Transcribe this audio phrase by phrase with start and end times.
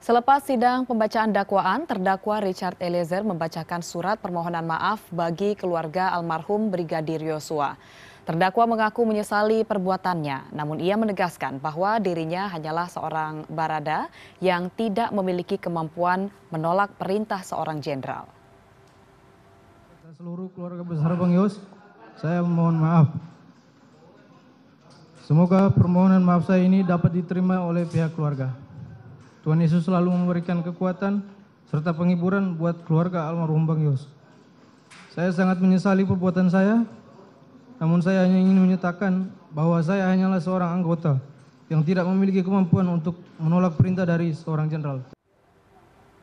[0.00, 7.20] Selepas sidang pembacaan dakwaan, terdakwa Richard Eliezer membacakan surat permohonan maaf bagi keluarga almarhum Brigadir
[7.20, 7.76] Yosua.
[8.24, 14.08] Terdakwa mengaku menyesali perbuatannya, namun ia menegaskan bahwa dirinya hanyalah seorang barada
[14.40, 18.24] yang tidak memiliki kemampuan menolak perintah seorang jenderal.
[20.16, 21.60] Seluruh keluarga besar Bang Yos,
[22.16, 23.12] saya mohon maaf.
[25.28, 28.69] Semoga permohonan maaf saya ini dapat diterima oleh pihak keluarga.
[29.40, 31.24] Tuhan Yesus selalu memberikan kekuatan
[31.70, 34.10] serta penghiburan buat keluarga almarhum Bang Yos.
[35.14, 36.82] Saya sangat menyesali perbuatan saya,
[37.80, 41.16] namun saya hanya ingin menyatakan bahwa saya hanyalah seorang anggota
[41.70, 45.00] yang tidak memiliki kemampuan untuk menolak perintah dari seorang jenderal.